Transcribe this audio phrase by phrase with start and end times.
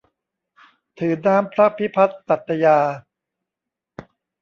[0.99, 2.77] ถือน้ำพระพิพัฒน์สัตยา